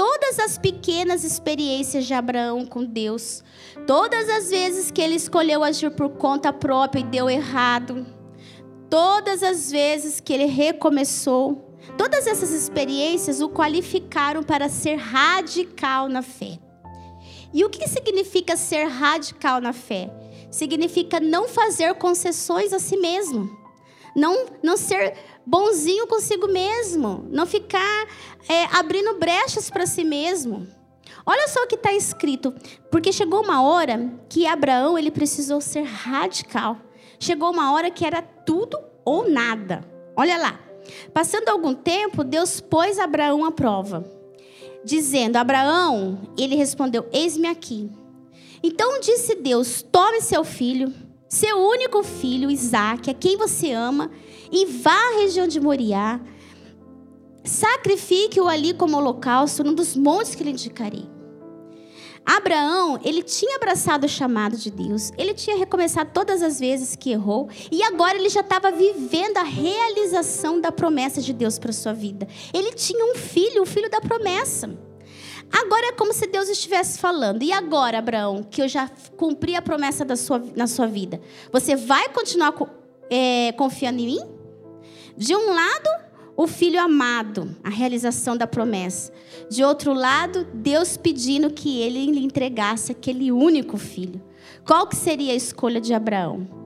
[0.00, 3.44] todas as pequenas experiências de Abraão com Deus,
[3.86, 8.06] todas as vezes que ele escolheu agir por conta própria e deu errado,
[8.88, 16.22] todas as vezes que ele recomeçou, todas essas experiências o qualificaram para ser radical na
[16.22, 16.58] fé.
[17.52, 20.10] E o que significa ser radical na fé?
[20.50, 23.50] Significa não fazer concessões a si mesmo.
[24.16, 25.14] Não, não ser
[25.50, 28.06] bonzinho consigo mesmo, não ficar
[28.48, 30.64] é, abrindo brechas para si mesmo.
[31.26, 32.54] Olha só o que está escrito,
[32.88, 36.76] porque chegou uma hora que Abraão ele precisou ser radical.
[37.18, 39.84] Chegou uma hora que era tudo ou nada.
[40.16, 40.60] Olha lá.
[41.12, 44.04] Passando algum tempo, Deus pôs Abraão à prova,
[44.84, 47.90] dizendo: Abraão, ele respondeu: Eis-me aqui.
[48.62, 50.92] Então disse Deus: Tome seu filho,
[51.28, 54.10] seu único filho, Isaque, a quem você ama,
[54.50, 56.20] e vá à região de Moriá,
[57.44, 61.08] sacrifique-o ali como holocausto num dos montes que lhe indicarei.
[62.24, 67.10] Abraão, ele tinha abraçado o chamado de Deus, ele tinha recomeçado todas as vezes que
[67.10, 71.92] errou, e agora ele já estava vivendo a realização da promessa de Deus para sua
[71.92, 72.28] vida.
[72.52, 74.70] Ele tinha um filho, o filho da promessa.
[75.50, 77.42] Agora é como se Deus estivesse falando.
[77.42, 81.74] E agora, Abraão, que eu já cumpri a promessa da sua, na sua vida, você
[81.74, 82.54] vai continuar
[83.10, 84.39] é, confiando em mim?
[85.20, 85.90] De um lado,
[86.34, 89.12] o filho amado, a realização da promessa.
[89.50, 94.18] De outro lado, Deus pedindo que ele lhe entregasse aquele único filho.
[94.66, 96.59] Qual que seria a escolha de Abraão?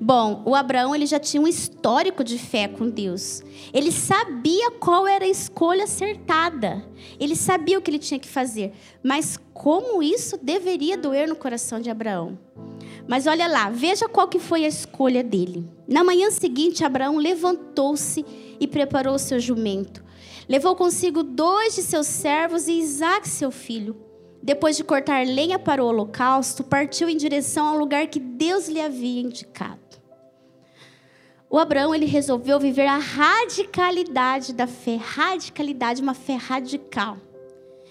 [0.00, 3.42] Bom, o Abraão ele já tinha um histórico de fé com Deus.
[3.72, 6.84] Ele sabia qual era a escolha acertada.
[7.18, 8.72] Ele sabia o que ele tinha que fazer.
[9.02, 12.38] Mas como isso deveria doer no coração de Abraão?
[13.06, 15.66] Mas olha lá, veja qual que foi a escolha dele.
[15.86, 18.24] Na manhã seguinte, Abraão levantou-se
[18.60, 20.04] e preparou o seu jumento.
[20.48, 24.07] Levou consigo dois de seus servos e Isaac, seu filho.
[24.42, 28.80] Depois de cortar lenha para o holocausto, partiu em direção ao lugar que Deus lhe
[28.80, 29.78] havia indicado.
[31.50, 37.16] O Abraão ele resolveu viver a radicalidade da fé, radicalidade, uma fé radical.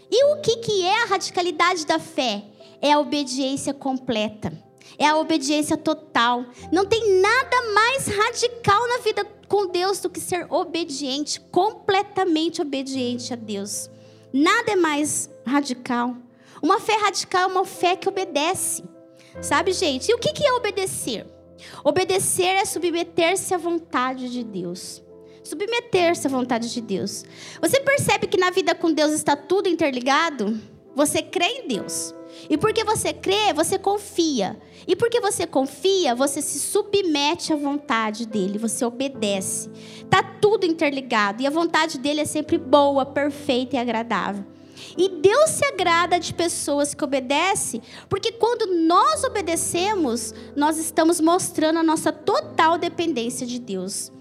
[0.09, 2.43] E o que, que é a radicalidade da fé?
[2.81, 4.53] É a obediência completa
[4.97, 6.45] é a obediência total.
[6.71, 13.33] Não tem nada mais radical na vida com Deus do que ser obediente, completamente obediente
[13.33, 13.89] a Deus.
[14.33, 16.15] Nada é mais radical.
[16.61, 18.83] Uma fé radical é uma fé que obedece.
[19.41, 20.09] Sabe, gente?
[20.09, 21.25] E o que é obedecer?
[21.83, 25.03] Obedecer é submeter-se à vontade de Deus.
[25.43, 27.23] submeter-se à vontade de Deus.
[27.61, 30.59] Você percebe que na vida com Deus está tudo interligado?
[30.93, 32.13] Você crê em Deus.
[32.49, 34.59] E porque você crê, você confia.
[34.85, 39.69] E porque você confia, você se submete à vontade dele, você obedece.
[40.09, 44.43] Tá tudo interligado e a vontade dele é sempre boa, perfeita e agradável.
[44.97, 51.79] E Deus se agrada de pessoas que obedecem, porque quando nós obedecemos, nós estamos mostrando
[51.79, 54.11] a nossa total dependência de Deus.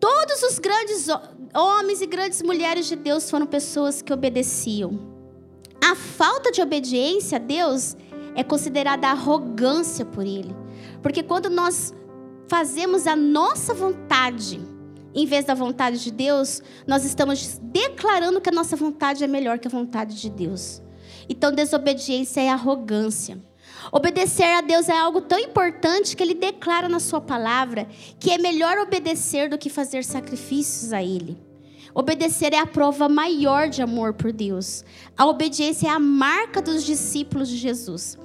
[0.00, 1.06] Todos os grandes
[1.54, 4.98] homens e grandes mulheres de Deus foram pessoas que obedeciam.
[5.84, 7.96] A falta de obediência a Deus
[8.34, 10.54] é considerada arrogância por Ele.
[11.02, 11.92] Porque quando nós
[12.48, 14.60] fazemos a nossa vontade,
[15.14, 19.58] em vez da vontade de Deus, nós estamos declarando que a nossa vontade é melhor
[19.58, 20.82] que a vontade de Deus.
[21.28, 23.38] Então, desobediência é arrogância.
[23.90, 28.38] Obedecer a Deus é algo tão importante que ele declara na sua palavra que é
[28.38, 31.36] melhor obedecer do que fazer sacrifícios a ele.
[31.94, 34.84] Obedecer é a prova maior de amor por Deus.
[35.16, 38.16] A obediência é a marca dos discípulos de Jesus.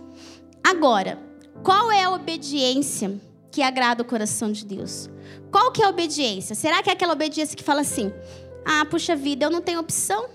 [0.63, 1.19] Agora,
[1.63, 3.19] qual é a obediência
[3.57, 5.09] que agrada o coração de Deus?
[5.51, 6.53] Qual que é a obediência?
[6.53, 8.13] Será que é aquela obediência que fala assim:
[8.63, 10.29] "Ah, puxa vida, eu não tenho opção.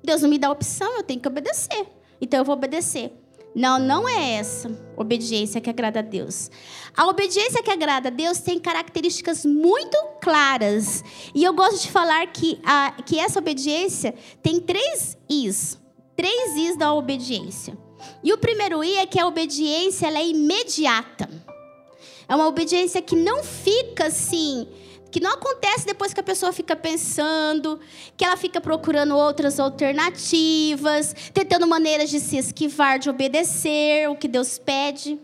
[0.00, 1.88] Deus não me dá opção, eu tenho que obedecer.
[2.20, 3.10] Então eu vou obedecer."
[3.52, 6.52] Não, não é essa obediência que agrada a Deus.
[6.96, 11.02] A obediência que agrada a Deus tem características muito claras.
[11.34, 15.80] E eu gosto de falar que, a, que essa obediência tem três Is.
[16.14, 17.76] Três Is da obediência.
[18.22, 21.28] E o primeiro I é que a obediência ela é imediata.
[22.28, 24.68] É uma obediência que não fica assim
[25.10, 27.80] que não acontece depois que a pessoa fica pensando,
[28.16, 34.28] que ela fica procurando outras alternativas, tentando maneiras de se esquivar de obedecer o que
[34.28, 35.18] Deus pede.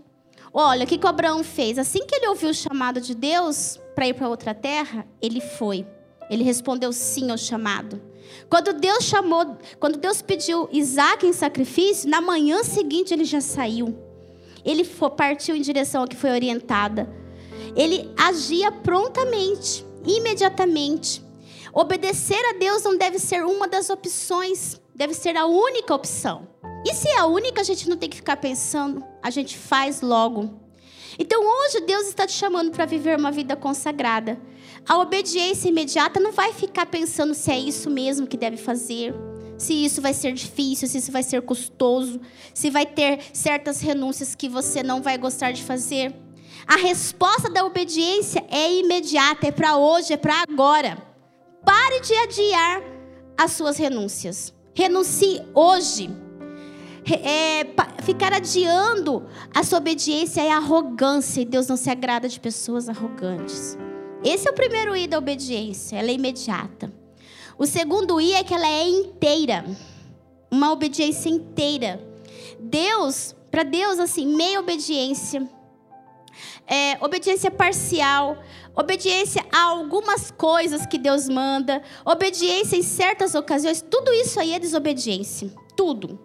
[0.52, 1.78] Olha, o que, que Abraão fez?
[1.78, 5.86] Assim que ele ouviu o chamado de Deus para ir para outra terra, ele foi.
[6.30, 8.00] Ele respondeu sim ao chamado.
[8.48, 14.03] Quando Deus chamou, quando Deus pediu Isaac em sacrifício, na manhã seguinte ele já saiu.
[14.64, 14.84] Ele
[15.16, 17.08] partiu em direção ao que foi orientada
[17.76, 21.22] ele agia prontamente, imediatamente.
[21.72, 26.46] Obedecer a Deus não deve ser uma das opções, deve ser a única opção.
[26.86, 30.00] E se é a única, a gente não tem que ficar pensando, a gente faz
[30.00, 30.60] logo.
[31.18, 34.38] Então hoje Deus está te chamando para viver uma vida consagrada.
[34.88, 39.14] A obediência imediata não vai ficar pensando se é isso mesmo que deve fazer,
[39.58, 42.20] se isso vai ser difícil, se isso vai ser custoso,
[42.52, 46.14] se vai ter certas renúncias que você não vai gostar de fazer.
[46.66, 50.96] A resposta da obediência é imediata, é para hoje, é para agora.
[51.64, 52.82] Pare de adiar
[53.36, 54.52] as suas renúncias.
[54.74, 56.10] Renuncie hoje.
[57.06, 57.66] É,
[58.02, 63.76] ficar adiando a sua obediência é arrogância e Deus não se agrada de pessoas arrogantes.
[64.24, 67.03] Esse é o primeiro I da obediência, ela é imediata.
[67.58, 69.64] O segundo I é que ela é inteira,
[70.50, 72.00] uma obediência inteira.
[72.58, 75.48] Deus, para Deus, assim, meia obediência
[76.66, 78.38] é, obediência parcial,
[78.74, 84.58] obediência a algumas coisas que Deus manda, obediência em certas ocasiões, tudo isso aí é
[84.58, 85.52] desobediência.
[85.76, 86.18] Tudo.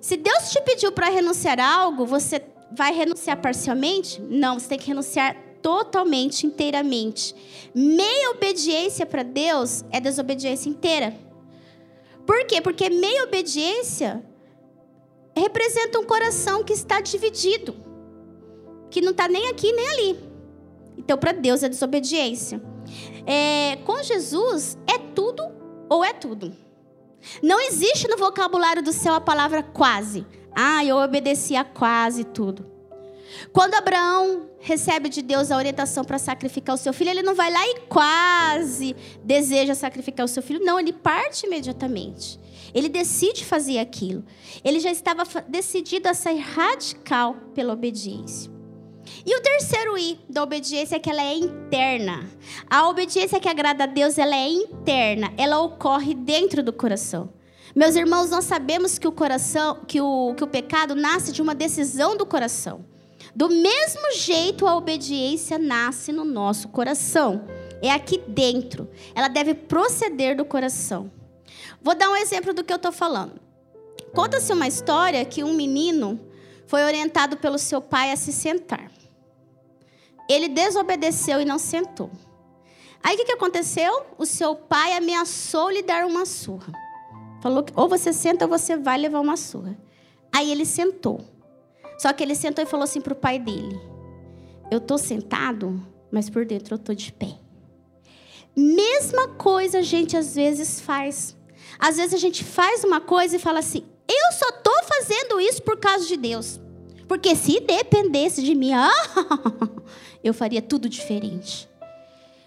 [0.00, 4.20] Se Deus te pediu para renunciar a algo, você vai renunciar parcialmente?
[4.22, 7.34] Não, você tem que renunciar totalmente, inteiramente.
[7.74, 11.12] Meia obediência para Deus é desobediência inteira.
[12.24, 12.60] Por quê?
[12.60, 14.24] Porque meia obediência
[15.36, 17.74] representa um coração que está dividido
[18.90, 20.20] que não está nem aqui nem ali.
[20.96, 22.62] Então, para Deus é desobediência.
[23.26, 25.42] É, com Jesus, é tudo
[25.90, 26.56] ou é tudo.
[27.42, 30.24] Não existe no vocabulário do céu a palavra quase.
[30.54, 32.75] Ah, eu obedeci a quase tudo.
[33.52, 37.50] Quando Abraão recebe de Deus a orientação para sacrificar o seu filho, ele não vai
[37.50, 40.64] lá e quase deseja sacrificar o seu filho.
[40.64, 42.38] Não, ele parte imediatamente.
[42.74, 44.24] Ele decide fazer aquilo.
[44.64, 48.50] Ele já estava decidido a sair radical pela obediência.
[49.24, 52.28] E o terceiro I da obediência é que ela é interna.
[52.68, 57.32] A obediência que agrada a Deus, ela é interna, ela ocorre dentro do coração.
[57.74, 61.54] Meus irmãos, nós sabemos que o coração, que o, que o pecado nasce de uma
[61.54, 62.84] decisão do coração.
[63.36, 67.44] Do mesmo jeito, a obediência nasce no nosso coração.
[67.82, 68.90] É aqui dentro.
[69.14, 71.12] Ela deve proceder do coração.
[71.82, 73.38] Vou dar um exemplo do que eu estou falando.
[74.14, 76.18] Conta-se uma história que um menino
[76.66, 78.90] foi orientado pelo seu pai a se sentar.
[80.30, 82.10] Ele desobedeceu e não sentou.
[83.02, 84.06] Aí o que, que aconteceu?
[84.16, 86.72] O seu pai ameaçou lhe dar uma surra.
[87.42, 89.76] Falou que ou você senta ou você vai levar uma surra.
[90.34, 91.35] Aí ele sentou.
[91.98, 93.80] Só que ele sentou e falou assim para o pai dele:
[94.70, 95.80] Eu estou sentado,
[96.10, 97.38] mas por dentro eu estou de pé.
[98.54, 101.36] Mesma coisa a gente às vezes faz.
[101.78, 105.62] Às vezes a gente faz uma coisa e fala assim: eu só estou fazendo isso
[105.62, 106.60] por causa de Deus.
[107.08, 108.90] Porque se dependesse de mim, ah,
[110.22, 111.68] eu faria tudo diferente.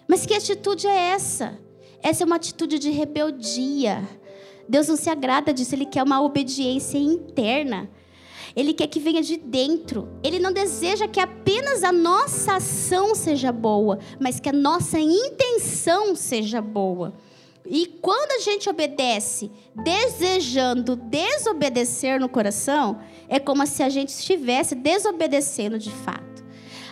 [0.08, 1.58] Mas que atitude é essa?
[2.02, 4.02] Essa é uma atitude de rebeldia.
[4.68, 7.90] Deus não se agrada disso, Ele quer uma obediência interna.
[8.54, 10.08] Ele quer que venha de dentro.
[10.22, 16.14] Ele não deseja que apenas a nossa ação seja boa, mas que a nossa intenção
[16.14, 17.14] seja boa.
[17.64, 24.74] E quando a gente obedece, desejando desobedecer no coração, é como se a gente estivesse
[24.74, 26.29] desobedecendo de fato.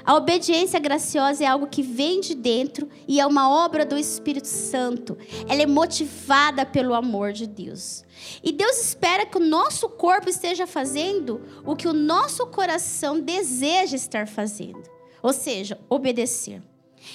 [0.09, 4.49] A obediência graciosa é algo que vem de dentro e é uma obra do Espírito
[4.49, 5.19] Santo.
[5.47, 8.03] Ela é motivada pelo amor de Deus.
[8.43, 13.97] E Deus espera que o nosso corpo esteja fazendo o que o nosso coração deseja
[13.97, 14.83] estar fazendo,
[15.23, 16.63] ou seja, obedecer.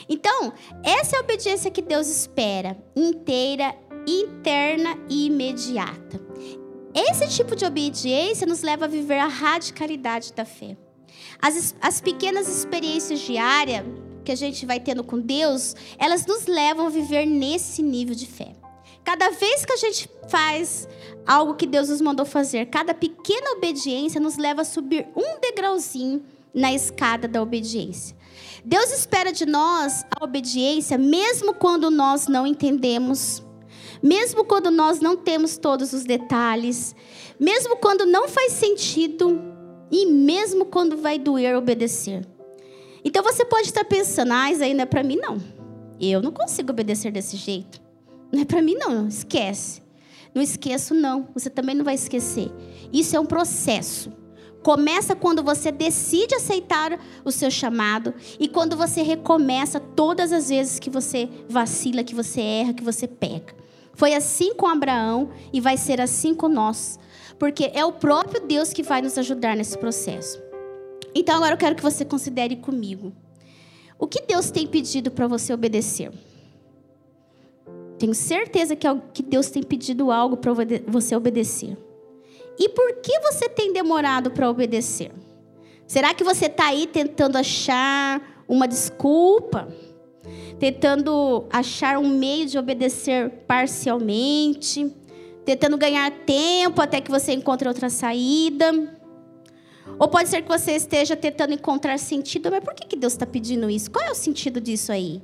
[0.08, 0.54] Então,
[0.84, 3.76] essa é a obediência que Deus espera, inteira,
[4.08, 6.22] interna e imediata.
[6.94, 10.78] Esse tipo de obediência nos leva a viver a radicalidade da fé.
[11.44, 13.84] As, as pequenas experiências diárias
[14.24, 18.26] que a gente vai tendo com Deus, elas nos levam a viver nesse nível de
[18.26, 18.54] fé.
[19.04, 20.88] Cada vez que a gente faz
[21.28, 26.24] algo que Deus nos mandou fazer, cada pequena obediência nos leva a subir um degrauzinho
[26.54, 28.16] na escada da obediência.
[28.64, 33.44] Deus espera de nós a obediência, mesmo quando nós não entendemos,
[34.02, 36.96] mesmo quando nós não temos todos os detalhes,
[37.38, 39.53] mesmo quando não faz sentido
[39.94, 42.26] e mesmo quando vai doer obedecer.
[43.06, 45.38] Então você pode estar pensando, ah, isso aí não é para mim não.
[46.02, 47.80] Eu não consigo obedecer desse jeito.
[48.32, 49.84] Não é para mim não, esquece.
[50.34, 52.52] Não esqueço não, você também não vai esquecer.
[52.92, 54.12] Isso é um processo.
[54.64, 60.80] Começa quando você decide aceitar o seu chamado e quando você recomeça todas as vezes
[60.80, 63.54] que você vacila, que você erra, que você peca.
[63.94, 66.98] Foi assim com Abraão e vai ser assim com nós
[67.38, 70.42] porque é o próprio Deus que vai nos ajudar nesse processo.
[71.16, 73.14] Então agora eu quero que você considere comigo.
[74.00, 76.12] O que Deus tem pedido para você obedecer?
[77.98, 80.52] Tenho certeza que Deus tem pedido algo para
[80.88, 81.78] você obedecer.
[82.60, 85.12] E por que você tem demorado para obedecer?
[85.88, 89.68] Será que você está aí tentando achar uma desculpa?
[90.60, 94.94] Tentando achar um meio de obedecer parcialmente?
[95.46, 98.72] Tentando ganhar tempo até que você encontre outra saída.
[100.00, 103.26] Ou pode ser que você esteja tentando encontrar sentido, mas por que, que Deus está
[103.26, 103.92] pedindo isso?
[103.92, 105.22] Qual é o sentido disso aí?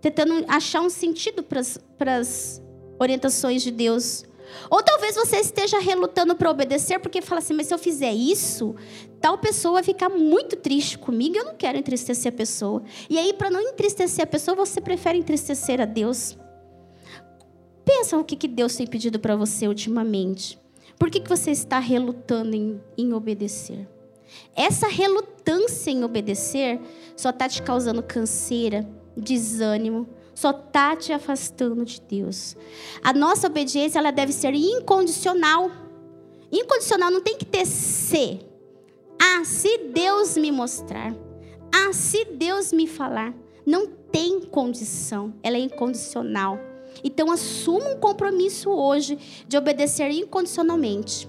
[0.00, 2.62] Tentando achar um sentido para as
[2.98, 4.24] orientações de Deus.
[4.70, 8.74] Ou talvez você esteja relutando para obedecer porque fala assim: mas se eu fizer isso,
[9.20, 12.82] tal pessoa vai ficar muito triste comigo, eu não quero entristecer a pessoa.
[13.08, 16.36] E aí, para não entristecer a pessoa, você prefere entristecer a Deus.
[17.84, 20.58] Pensa o que, que Deus tem pedido para você ultimamente.
[20.98, 23.88] Por que, que você está relutando em, em obedecer?
[24.54, 26.80] Essa relutância em obedecer
[27.16, 32.56] só está te causando canseira, desânimo, só está te afastando de Deus.
[33.02, 35.70] A nossa obediência ela deve ser incondicional.
[36.50, 38.40] Incondicional não tem que ter se.
[39.20, 41.14] Ah, se Deus me mostrar.
[41.72, 43.34] Ah, se Deus me falar.
[43.64, 45.34] Não tem condição.
[45.42, 46.58] Ela é incondicional.
[47.02, 51.28] Então, assuma um compromisso hoje de obedecer incondicionalmente.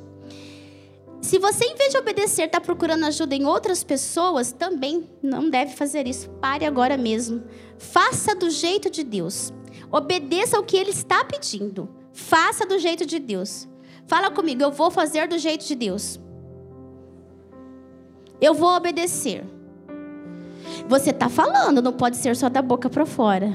[1.24, 5.74] Se você, em vez de obedecer, está procurando ajuda em outras pessoas, também não deve
[5.74, 6.30] fazer isso.
[6.42, 7.44] Pare agora mesmo.
[7.78, 9.54] Faça do jeito de Deus.
[9.90, 11.88] Obedeça ao que Ele está pedindo.
[12.12, 13.68] Faça do jeito de Deus.
[14.06, 16.20] Fala comigo, eu vou fazer do jeito de Deus.
[18.42, 19.46] Eu vou obedecer.
[20.90, 23.54] Você está falando, não pode ser só da boca para fora.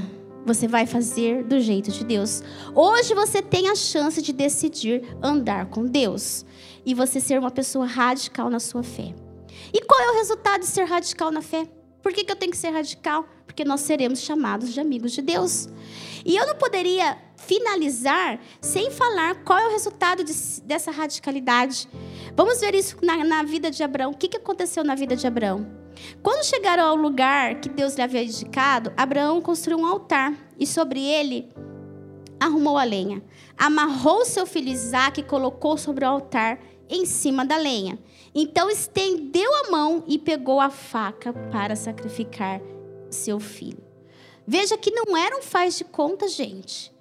[0.48, 2.42] Você vai fazer do jeito de Deus.
[2.74, 6.42] Hoje você tem a chance de decidir andar com Deus
[6.86, 9.14] e você ser uma pessoa radical na sua fé.
[9.74, 11.68] E qual é o resultado de ser radical na fé?
[12.02, 13.28] Por que, que eu tenho que ser radical?
[13.44, 15.68] Porque nós seremos chamados de amigos de Deus.
[16.24, 20.32] E eu não poderia finalizar sem falar qual é o resultado de,
[20.64, 21.86] dessa radicalidade.
[22.34, 24.12] Vamos ver isso na, na vida de Abraão.
[24.12, 25.76] O que, que aconteceu na vida de Abraão?
[26.22, 31.00] Quando chegaram ao lugar que Deus lhe havia indicado, Abraão construiu um altar e sobre
[31.00, 31.48] ele
[32.40, 33.22] arrumou a lenha.
[33.56, 37.98] Amarrou seu filho Isaque e colocou sobre o altar em cima da lenha.
[38.34, 42.60] Então estendeu a mão e pegou a faca para sacrificar
[43.10, 43.82] seu filho.
[44.46, 46.92] Veja que não era um faz de conta, gente.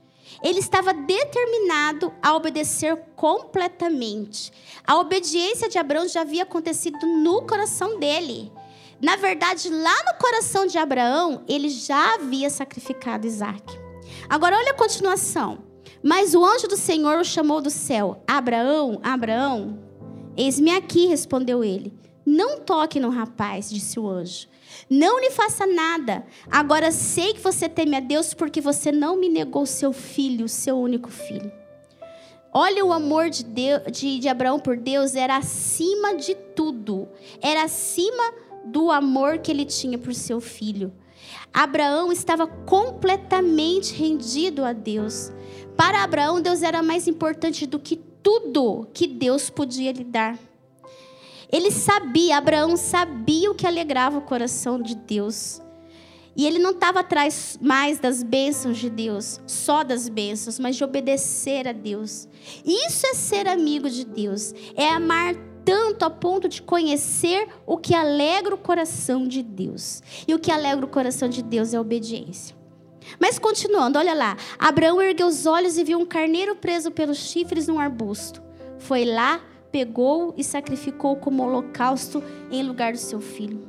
[0.44, 4.52] Ele estava determinado a obedecer completamente.
[4.86, 8.52] A obediência de Abraão já havia acontecido no coração dele.
[9.02, 13.80] Na verdade, lá no coração de Abraão, ele já havia sacrificado Isaac.
[14.28, 15.60] Agora olha a continuação.
[16.04, 19.80] Mas o anjo do Senhor o chamou do céu: Abraão, Abraão.
[20.36, 21.94] Eis-me aqui, respondeu ele.
[22.26, 24.48] Não toque no rapaz, disse o anjo.
[24.90, 26.26] Não lhe faça nada.
[26.52, 30.78] Agora sei que você teme a Deus porque você não me negou seu filho, seu
[30.78, 31.52] único filho.
[32.54, 37.08] Olha o amor de, Deus, de, de Abraão por Deus era acima de tudo.
[37.42, 38.34] Era acima
[38.72, 40.92] do amor que ele tinha por seu filho.
[41.54, 45.32] Abraão estava completamente rendido a Deus.
[45.76, 50.38] Para Abraão, Deus era mais importante do que tudo que Deus podia lhe dar.
[51.52, 55.62] Ele sabia, Abraão sabia o que alegrava o coração de Deus.
[56.36, 60.84] E ele não estava atrás mais das bênçãos de Deus, só das bênçãos, mas de
[60.84, 62.28] obedecer a Deus.
[62.64, 65.34] Isso é ser amigo de Deus, é amar
[65.68, 70.02] tanto a ponto de conhecer o que alegra o coração de Deus.
[70.26, 72.56] E o que alegra o coração de Deus é a obediência.
[73.20, 74.38] Mas continuando, olha lá.
[74.58, 78.42] Abraão ergueu os olhos e viu um carneiro preso pelos chifres num arbusto.
[78.80, 83.68] Foi lá, pegou e sacrificou como holocausto em lugar do seu filho.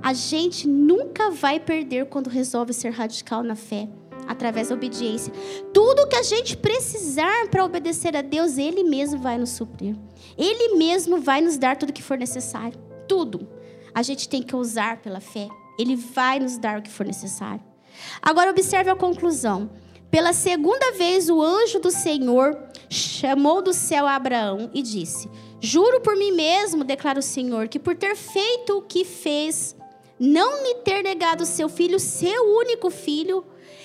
[0.00, 3.88] A gente nunca vai perder quando resolve ser radical na fé
[4.26, 5.32] através da obediência.
[5.72, 9.96] Tudo que a gente precisar para obedecer a Deus, Ele mesmo vai nos suprir.
[10.36, 12.78] Ele mesmo vai nos dar tudo que for necessário.
[13.08, 13.48] Tudo.
[13.94, 15.48] A gente tem que usar pela fé.
[15.78, 17.62] Ele vai nos dar o que for necessário.
[18.20, 19.70] Agora observe a conclusão.
[20.10, 22.56] Pela segunda vez o anjo do Senhor
[22.90, 25.28] chamou do céu a Abraão e disse:
[25.60, 29.74] Juro por mim mesmo, declara o Senhor, que por ter feito o que fez,
[30.18, 33.44] não me ter negado seu filho, seu único filho,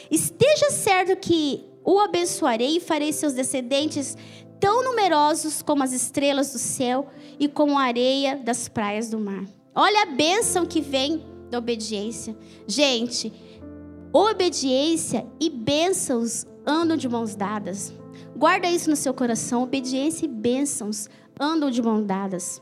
[0.10, 4.18] esteja certo que o abençoarei e farei seus descendentes
[4.60, 7.08] tão numerosos como as estrelas do céu
[7.40, 9.46] e como a areia das praias do mar.
[9.74, 12.36] Olha a bênção que vem da obediência.
[12.68, 13.32] Gente,
[14.12, 17.94] obediência e bênçãos andam de mãos dadas.
[18.36, 19.64] Guarda isso no seu coração.
[19.64, 21.08] Obediência e bênçãos
[21.40, 22.62] andam de mãos dadas.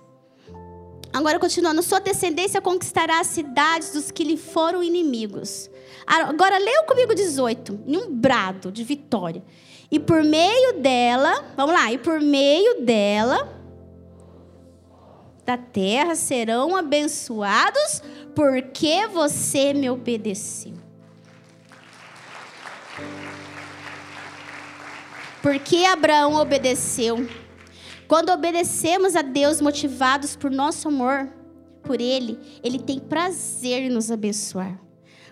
[1.12, 5.70] Agora, continuando, sua descendência conquistará as cidades dos que lhe foram inimigos.
[6.06, 9.44] Agora, leia comigo 18, em um brado de vitória.
[9.92, 13.62] E por meio dela, vamos lá, e por meio dela,
[15.46, 18.02] da terra serão abençoados,
[18.34, 20.74] porque você me obedeceu.
[25.42, 27.30] Porque Abraão obedeceu.
[28.08, 31.30] Quando obedecemos a Deus motivados por nosso amor
[31.84, 34.85] por Ele, Ele tem prazer em nos abençoar.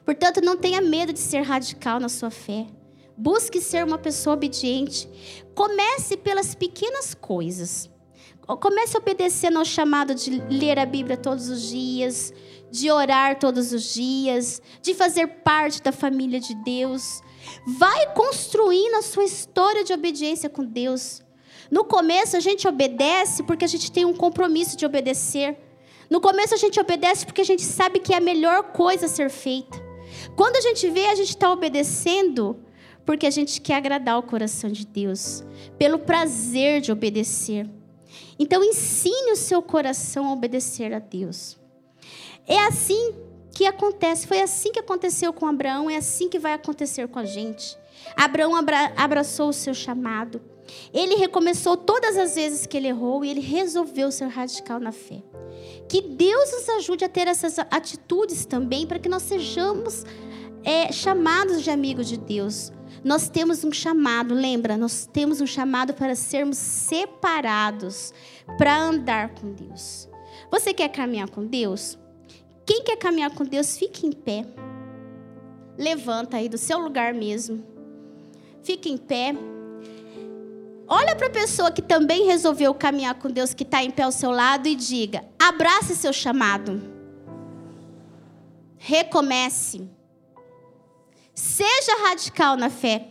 [0.05, 2.67] Portanto, não tenha medo de ser radical na sua fé.
[3.15, 5.07] Busque ser uma pessoa obediente.
[5.53, 7.89] Comece pelas pequenas coisas.
[8.45, 12.33] Comece obedecendo ao chamado de ler a Bíblia todos os dias,
[12.69, 17.21] de orar todos os dias, de fazer parte da família de Deus.
[17.65, 21.21] Vai construindo a sua história de obediência com Deus.
[21.71, 25.57] No começo a gente obedece porque a gente tem um compromisso de obedecer.
[26.09, 29.09] No começo a gente obedece porque a gente sabe que é a melhor coisa a
[29.09, 29.92] ser feita.
[30.35, 32.57] Quando a gente vê, a gente está obedecendo
[33.05, 35.43] porque a gente quer agradar o coração de Deus,
[35.77, 37.69] pelo prazer de obedecer.
[38.39, 41.57] Então ensine o seu coração a obedecer a Deus.
[42.47, 43.13] É assim
[43.53, 47.25] que acontece, foi assim que aconteceu com Abraão, é assim que vai acontecer com a
[47.25, 47.77] gente.
[48.15, 50.41] Abraão abra abraçou o seu chamado.
[50.93, 55.21] Ele recomeçou todas as vezes que ele errou e ele resolveu ser radical na fé.
[55.87, 60.05] Que Deus nos ajude a ter essas atitudes também para que nós sejamos
[60.63, 62.71] é, chamados de amigos de Deus.
[63.03, 64.77] Nós temos um chamado, lembra?
[64.77, 68.13] Nós temos um chamado para sermos separados,
[68.57, 70.07] para andar com Deus.
[70.49, 71.97] Você quer caminhar com Deus?
[72.65, 74.45] Quem quer caminhar com Deus, fique em pé.
[75.77, 77.63] Levanta aí do seu lugar mesmo.
[78.63, 79.35] Fique em pé.
[80.87, 84.11] Olha para a pessoa que também resolveu caminhar com Deus, que está em pé ao
[84.11, 86.81] seu lado, e diga: abrace seu chamado.
[88.77, 89.89] Recomece.
[91.33, 93.07] Seja radical na fé.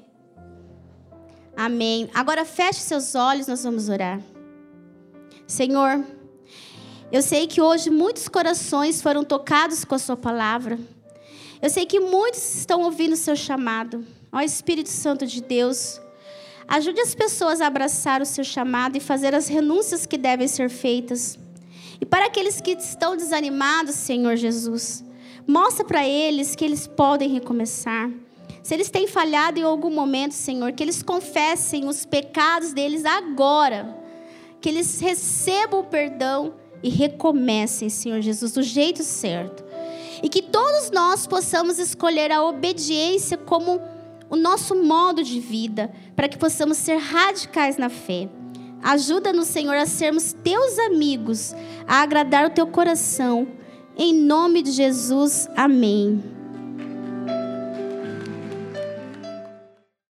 [1.57, 2.11] Amém.
[2.15, 4.21] Agora feche seus olhos, nós vamos orar.
[5.47, 6.05] Senhor,
[7.11, 10.79] eu sei que hoje muitos corações foram tocados com a Sua palavra.
[11.61, 14.05] Eu sei que muitos estão ouvindo o Seu chamado.
[14.33, 16.01] Ó Espírito Santo de Deus,
[16.73, 20.71] Ajude as pessoas a abraçar o seu chamado e fazer as renúncias que devem ser
[20.71, 21.39] feitas.
[22.01, 25.05] E para aqueles que estão desanimados, Senhor Jesus,
[25.47, 28.11] mostra para eles que eles podem recomeçar.
[28.63, 33.95] Se eles têm falhado em algum momento, Senhor, que eles confessem os pecados deles agora.
[34.59, 39.63] Que eles recebam o perdão e recomecem, Senhor Jesus, do jeito certo.
[40.23, 43.79] E que todos nós possamos escolher a obediência como
[44.33, 48.31] o nosso modo de vida, para que possamos ser radicais na fé.
[48.83, 51.55] Ajuda-nos, Senhor, a sermos teus amigos,
[51.87, 53.47] a agradar o teu coração.
[53.95, 56.42] Em nome de Jesus, amém.